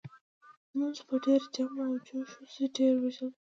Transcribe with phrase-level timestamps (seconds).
[0.71, 3.31] لمونځ په ډېر جم و جوش وشو ډېر یې وژړل.